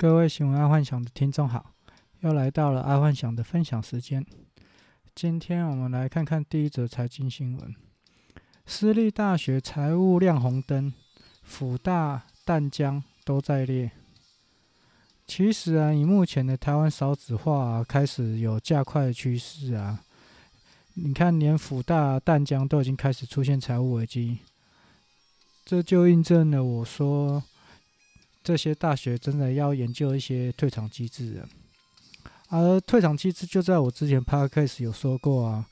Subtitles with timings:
[0.00, 1.74] 各位喜欢爱幻想的听众好，
[2.20, 4.24] 又来到了爱幻想的分享时间。
[5.14, 7.74] 今天我们来看看第一则财经新闻：
[8.64, 10.90] 私立大学财务亮红灯，
[11.42, 13.90] 辅大、淡江都在列。
[15.26, 20.00] 其实啊，以目前的台湾少子化啊，开始有加快的趋势啊。
[20.94, 24.38] 你看，连辅大、淡江都已经开始出现财务危机，
[25.66, 27.42] 这就印证了我说。
[28.50, 31.48] 这些大学真的要研究一些退场机制了，
[32.48, 35.64] 而退场机制就在我之前 podcast 有说过啊，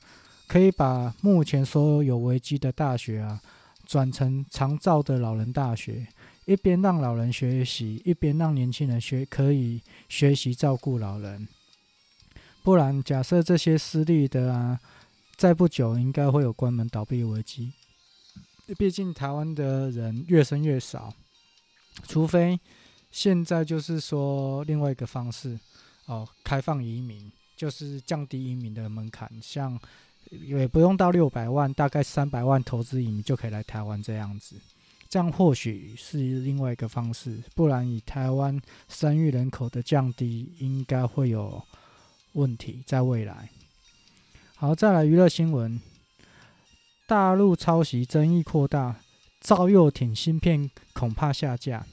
[0.47, 3.41] 可以把目前所有有危机的大学啊，
[3.85, 6.07] 转成长照的老人大学，
[6.45, 11.45] 一边让老人学习，一边让年轻人学可以学习照顾老人。
[12.63, 14.79] 不然，假设这些私立的啊，
[15.35, 17.73] 再不久应该会有关门倒闭危机。
[18.77, 21.13] 毕竟台湾的人越生越少。
[22.07, 22.59] 除非
[23.11, 25.59] 现在就是说另外一个方式
[26.05, 29.79] 哦，开放移民，就是降低移民的门槛，像
[30.29, 34.55] 也不用到六百万，大概三百万投资移民就可以来台湾这样子，
[35.09, 41.61] 这样或许是另外一个方式，不然以台湾生育人口的降低，应该会有
[42.33, 43.49] 问题在未来。
[44.55, 45.81] 好，再来娱乐新闻，
[47.07, 49.01] 大陆抄袭争议扩大。
[49.41, 50.69] 赵又廷芯片
[50.99, 51.85] 恐怕下架。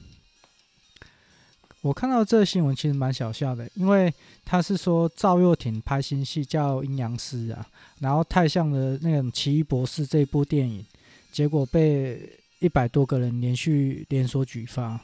[1.81, 4.13] 我看到这新闻其实蛮小笑的，因为
[4.43, 7.65] 他是说赵又廷拍新戏叫《阴阳师》啊，
[7.99, 10.85] 然后太像了那种《奇异博士》这部电影，
[11.31, 14.99] 结果被一百多个人连续连锁举发。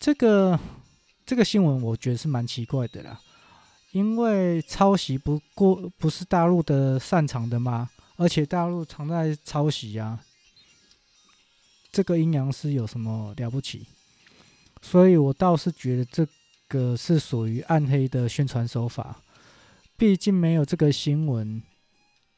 [0.00, 0.58] 这个
[1.24, 3.20] 这个新闻我觉得是蛮奇怪的啦，
[3.92, 7.88] 因为抄袭不过不是大陆的擅长的吗？
[8.16, 10.18] 而且大陆常在抄袭啊。
[11.94, 13.86] 这个阴阳师有什么了不起？
[14.82, 16.26] 所以我倒是觉得这
[16.66, 19.22] 个是属于暗黑的宣传手法。
[19.96, 21.62] 毕竟没有这个新闻，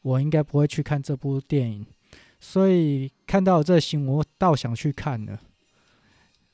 [0.03, 1.87] 我应该不会去看这部电影。
[2.39, 5.41] 所以看到这新闻，我倒想去看了。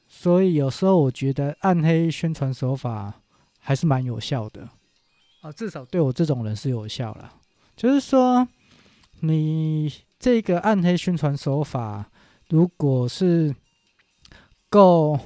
[0.07, 3.21] 所以有时候我觉得暗黑宣传手法
[3.59, 4.69] 还是蛮有效的
[5.41, 7.35] 啊，至少对我这种人是有效了。
[7.77, 8.47] 就是说，
[9.19, 12.11] 你这个暗黑宣传手法。
[12.53, 13.57] 如果是
[14.69, 15.19] 够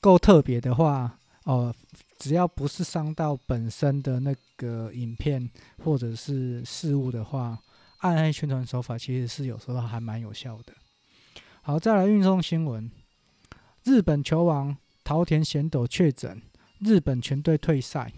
[0.00, 1.72] 够特别的话，哦，
[2.18, 5.48] 只要不是伤到本身的那个影片
[5.84, 7.56] 或者是事物的话，
[7.98, 10.74] 暗黑宣传手法其实是有时候还蛮有效的。
[11.62, 12.90] 好，再来运送新闻：
[13.84, 16.42] 日本球王桃田贤斗确诊，
[16.80, 18.12] 日本全队退赛。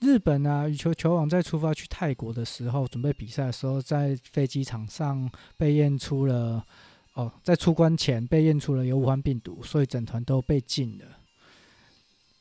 [0.00, 6.62] 日本啊，羽球球王在出发去泰国的时候，准备比赛的时候，在飞机场上被验出了
[7.14, 11.04] 哦，在出关前被验出了有武汉病毒，所以整团都被禁了。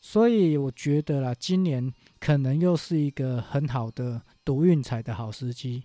[0.02, 5.82] 所以我觉得啦，今年可能又是一个很好的赌运彩的好时机。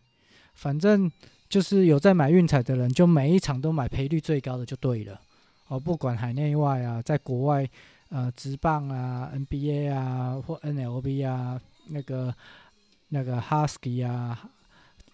[0.54, 1.10] 反正
[1.48, 5.20] 就是有在买运彩的人，就每一场都买赔率最高的就对了。
[5.68, 7.70] 哦，不管海内外啊，在国外。
[8.10, 12.34] 呃，职棒啊，NBA 啊，或 NLB 啊，那个
[13.08, 14.50] 那个 Husky 啊，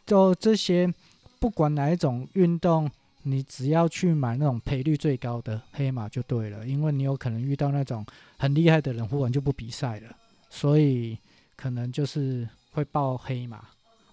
[0.06, 0.92] 就这些，
[1.38, 2.90] 不管哪一种运动，
[3.24, 8.02] 你只要去买那种赔率最高的黑马就对了，因为你有可能遇到那种
[8.38, 10.16] 很厉害的人，忽然就不比赛了，
[10.48, 11.18] 所以
[11.54, 13.62] 可能就是会报黑马。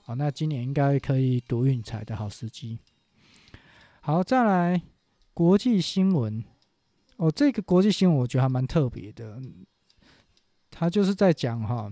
[0.08, 2.78] 哦，那今年应该可以赌运彩的好时机。
[4.02, 4.82] 好，再来
[5.34, 6.44] 国际新闻。
[7.18, 9.40] 哦，这个国际新闻我觉得还蛮特别的，
[10.70, 11.92] 他就是在讲哈，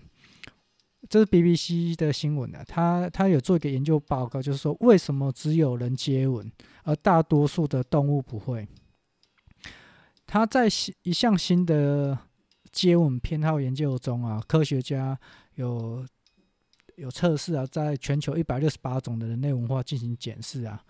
[1.10, 6.52] 这是 BBC 的新闻啊，他他有做一个研究报告，就是说为什么只有人接吻，
[6.84, 8.68] 而大多数的动物不会。
[10.26, 10.68] 他在
[11.04, 12.18] 一项新的
[12.72, 15.20] 接吻偏好研究中啊，科学家
[15.56, 16.06] 有
[16.96, 20.84] 有测试啊，在全球一百六十八种的人类文化进行检视啊。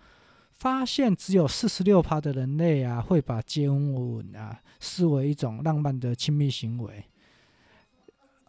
[0.62, 7.04] 发现只有四十六趴的人类啊，会把接吻啊视为一种浪漫的亲密行为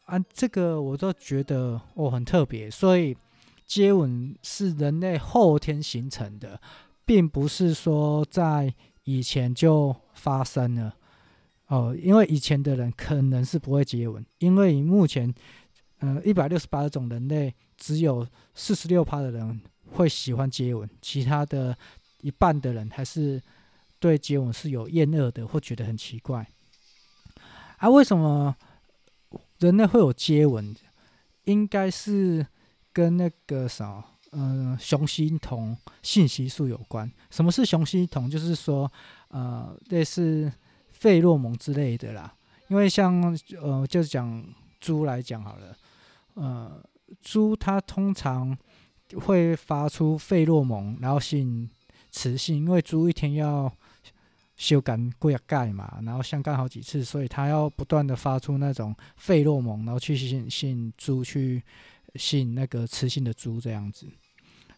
[0.06, 2.70] 啊，这个我都觉得哦很特别。
[2.70, 3.18] 所以
[3.66, 6.62] 接吻是人类后天形成的，
[7.04, 8.72] 并不是说在
[9.06, 10.96] 以前就发生了
[11.66, 11.98] 哦。
[12.00, 15.34] 因为以前的人可能是不会接吻，因为目前
[15.98, 19.60] 呃一百六十八种人类，只有四十六趴的人
[19.94, 21.76] 会喜欢接吻，其他的。
[22.24, 23.40] 一半的人还是
[24.00, 26.48] 对接吻是有厌恶的，或觉得很奇怪。
[27.78, 28.56] 啊，为什么
[29.60, 30.76] 人类会有接吻？
[31.44, 32.48] 应该是
[32.94, 37.12] 跟那个啥，嗯，雄性同性激素有关。
[37.30, 38.30] 什么是雄性同？
[38.30, 38.90] 就是说，
[39.28, 40.50] 呃，类似
[40.92, 42.34] 费洛蒙之类的啦。
[42.70, 44.42] 因为像呃，就是讲
[44.80, 45.78] 猪来讲好了，
[46.36, 46.82] 呃，
[47.22, 48.58] 猪它通常
[49.26, 51.70] 会发出费洛蒙，然后吸引
[52.14, 53.70] 雌性，因为猪一天要
[54.56, 61.62] 修改过钙嘛，然后相干好几次，所以它要不断的发出那种费洛蒙，然后去吸引吸引猪去
[62.16, 64.06] 吸引那个雌性的猪这样子，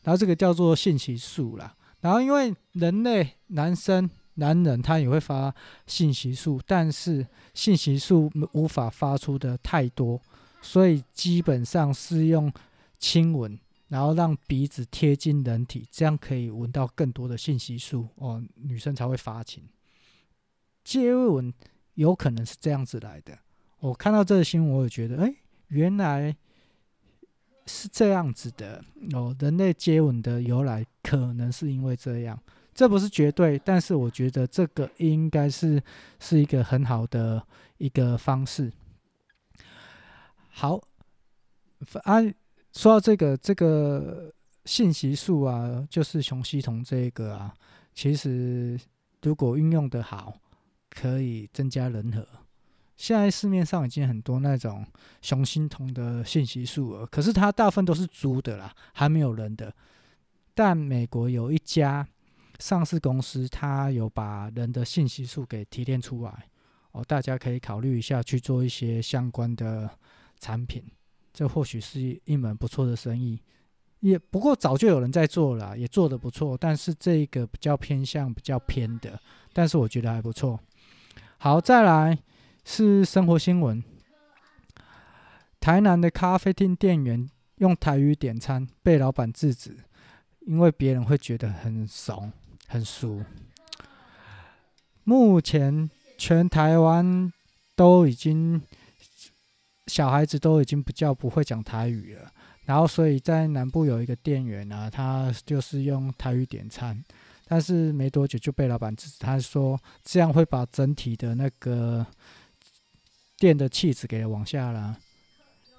[0.01, 1.75] 然后这个叫做信息素啦。
[1.99, 5.53] 然后因为人类男生男人他也会发
[5.85, 10.21] 信息素，但是信息素无法发出的太多，
[10.61, 12.51] 所以基本上是用
[12.97, 13.59] 亲吻。
[13.87, 19.63] 然后让鼻子贴近人体，这样可以闻到更多的信息素哦，女生才会发情。
[20.83, 21.53] 接吻
[21.93, 23.37] 有可能是这样子来的。
[23.79, 25.35] 我看到这个新闻，我也觉得，哎，
[25.67, 26.35] 原来
[27.67, 28.83] 是这样子的
[29.13, 29.35] 哦。
[29.39, 32.41] 人类接吻的由来可能是因为这样，
[32.73, 35.81] 这不是绝对，但是我觉得这个应该是
[36.19, 37.45] 是一个很好的
[37.77, 38.71] 一个方式。
[40.49, 40.81] 好，
[42.05, 42.33] 按。
[42.75, 44.31] 说到这个这个
[44.65, 47.53] 信息素啊，就是雄烯酮这个啊，
[47.93, 48.77] 其实
[49.21, 50.33] 如果运用的好，
[50.89, 52.27] 可以增加人和。
[52.97, 54.85] 现在市面上已经很多那种
[55.21, 59.73] 雄心酮的信息素了，可是它大部分都是猪的啦，还没有人的。
[60.53, 62.05] 但美国有一家
[62.59, 66.49] 上市公司，它有把人的信息素给提炼出来
[66.91, 69.89] 哦，大家可以考虑一下去做一些相关的
[70.39, 70.83] 产品。
[71.35, 73.37] 这或许是一门不错的生意，
[73.99, 76.57] 也不过早就有人在做了，也做得不错。
[76.57, 79.19] 但是这个比较偏向比较偏的，
[79.51, 80.57] 但是我觉得还不错。
[81.37, 82.17] 好，再来
[82.63, 83.83] 是生活新闻。
[85.59, 89.75] 台南的咖啡厅店员用台语点餐，被老板制止，
[90.47, 92.31] 因为别人会觉得很怂、
[92.67, 93.21] 很俗。
[95.03, 97.29] 目前全台湾
[97.75, 98.61] 都已经。
[99.87, 102.31] 小孩子都已经比较不会讲台语了，
[102.65, 106.99] 然后所以在南部有一个店员啊，他就是用台语点餐，
[107.47, 112.05] 但是没多久就被老板制止，他说这样会把整体的那个
[113.37, 114.97] 店的气质给往下了。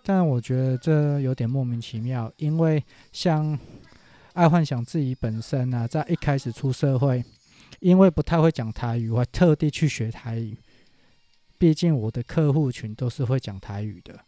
[0.05, 2.81] 但我觉得这有点莫名其妙，因为
[3.11, 3.59] 像
[4.35, 7.25] 爱幻想自己本身啊，在一开始出社会，
[7.81, 10.57] 因为不太会讲台语，我还特地去学台语。
[11.59, 14.19] 毕竟我的客户群都是会讲台语的，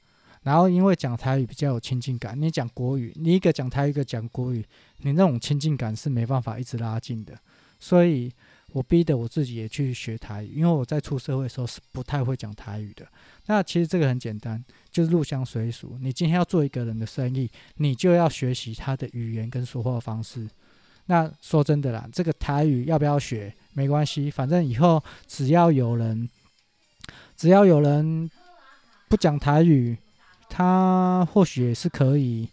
[0.42, 4.64] 然后因为讲台语比较有亲近感，你讲国语，你一个讲台，一个讲国语，
[4.98, 7.38] 你那种亲近感是没办法一直拉近的，
[7.78, 8.32] 所以
[8.72, 13.06] 我逼得我自己也去学台语，因为我在出社会的时候是不太会讲台语的。
[13.46, 15.98] 那其实这个很简单，就是入乡随俗。
[16.00, 20.48] 你今天要做一个人的生意，你就要学习他的语言跟说话方式。
[21.06, 26.28] 那说真的啦，这个台语要不要学没关系，反正以后只要有人。
[27.38, 28.28] 只要有人
[29.08, 29.96] 不讲台语，
[30.50, 32.48] 他或许也是可以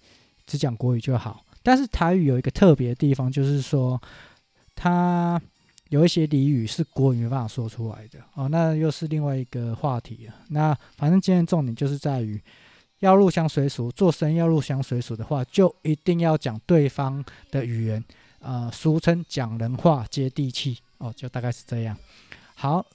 [0.45, 1.43] 只讲国语就好。
[1.63, 3.99] 但是台语有一个特别的地方，就是说
[4.75, 5.41] 它
[5.89, 8.47] 有一些俚语是国语没办法说出来的哦。
[8.47, 10.35] 那又是另外一个话题了。
[10.49, 12.39] 那反正今天重点就是在于
[12.99, 18.05] 要入乡随俗，做生意要入乡随俗的话，就一定要讲对方的语言，
[18.37, 21.97] 呃，俗称讲人话，接地气哦，就大概是这样。
[22.53, 22.85] 好，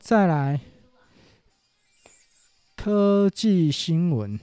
[0.00, 0.58] 再来。
[2.84, 4.40] 科技新闻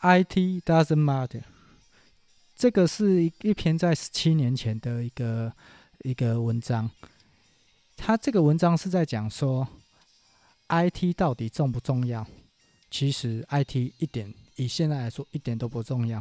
[0.00, 1.44] ，IT doesn't matter。
[2.56, 5.52] 这个是一一篇在十七年前的一个
[6.00, 6.90] 一个文章。
[7.96, 9.68] 他这个文章是在讲说
[10.66, 12.26] ，IT 到底重不重要？
[12.90, 16.20] 其实 IT 一点，以现在来说一点都不重要。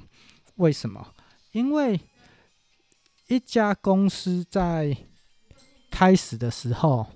[0.58, 1.16] 为什么？
[1.52, 2.00] 因为
[3.26, 4.96] 一家公司在
[5.90, 7.08] 开始的时候，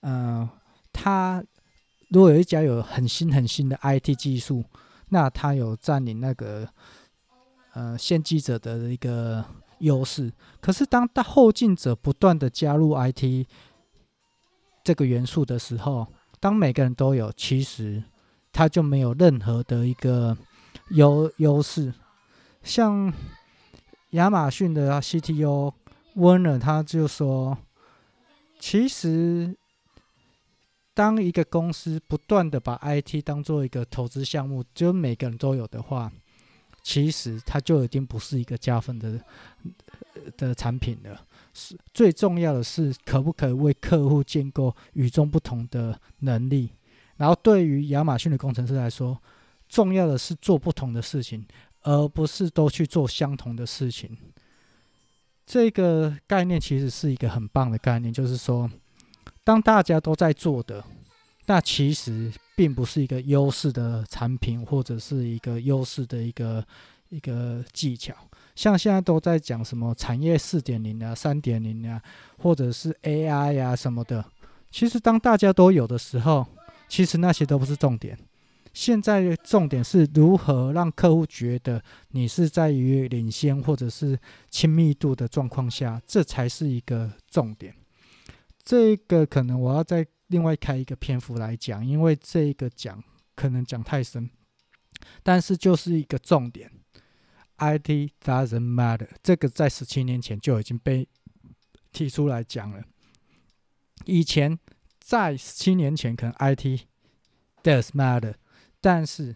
[0.00, 0.48] 嗯、
[1.06, 1.40] 他
[2.08, 4.64] 如果有一家有很新很新的 IT 技术，
[5.10, 6.68] 那他有占领那个
[7.74, 9.44] 呃先机者的一个
[9.78, 10.32] 优势。
[10.60, 13.46] 可是当后进者不断的加入 IT
[14.82, 16.08] 这个元素的时候，
[16.40, 18.02] 当每个人都有，其实
[18.52, 20.36] 他就没有任何的一个
[20.90, 21.94] 优优势。
[22.64, 23.12] 像
[24.10, 25.72] 亚马逊的 CTO
[26.16, 27.56] Werner 他就说，
[28.58, 29.56] 其实。
[30.96, 36.10] 当一个公司不断的把 IT 当做一个投资项目，就每个人都有的话，
[36.82, 39.20] 其实它就已经不是一个加分的
[40.38, 41.20] 的产品了。
[41.52, 46.70] 是最重要的是，可不可以为客户建构与众不同的能力？
[47.18, 49.20] 然后对于亚马逊的工程师来说，
[49.68, 51.44] 重要的是做不同的事情，
[51.82, 54.16] 而不是都去做相同的事情。
[55.44, 58.70] 这个概念其实是一个很棒的概念，就是说，
[59.46, 60.82] 当大家都在做的，
[61.46, 66.66] 那其实并不是一个优势的产品，或者是一个优势的一个
[67.10, 68.12] 一个技巧。
[68.56, 72.02] 像现在都在讲什么产业四点零啊、三点零啊，
[72.38, 74.24] 或者是 AI 啊什么的。
[74.72, 76.44] 其实当大家都有的时候，
[76.88, 78.18] 其实那些都不是重点。
[78.74, 84.18] 现在重点是如何让客户觉得你是在于领先或者是
[84.50, 87.72] 亲密度的状况下，这才是一个重点。
[88.66, 93.02] 这个可能我要再另外开一个篇幅来讲，因为这个讲
[93.34, 94.28] 可能讲太深，
[95.22, 96.70] 但是就是一个重点。
[97.58, 101.08] IT doesn't matter，这个在十七年前就已经被
[101.92, 102.82] 提出来讲了。
[104.04, 104.58] 以前
[105.00, 106.82] 在十七年前可能 IT
[107.62, 108.34] does matter。
[108.78, 109.34] 但是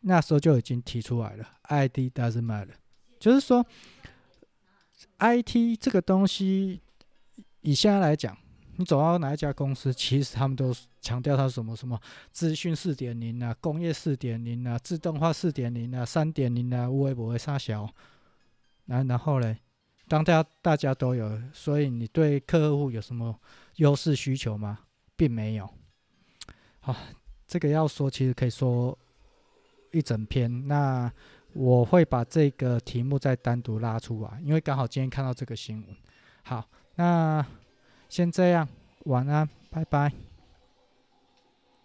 [0.00, 2.74] 那时候就已经提出来了，IT doesn't matter，
[3.18, 3.64] 就是说
[5.18, 6.82] ，IT 这个东西，
[7.62, 8.36] 以现在来讲，
[8.82, 12.00] 你走到哪一家公司，其实他们都强调它什么什么
[12.32, 17.88] 资讯四点零啊，工业四点零啊，自动化四点零啊，三点零啊，无微不会杀小，
[18.86, 19.56] 然然后嘞，
[20.08, 23.38] 当大家大家都有，所以你对客户有什么
[23.76, 24.80] 优势需求吗？
[25.16, 25.70] 并没有，
[26.80, 26.94] 好。
[27.44, 28.98] 这个要说，其实可以说
[29.90, 30.66] 一整篇。
[30.68, 31.12] 那
[31.52, 35.94] 我会把这个题目再单独拉出来，因为刚好今天看到这个新闻。
[36.44, 37.46] 好，那
[38.12, 38.68] 先这样，
[39.04, 40.12] 晚安，拜拜。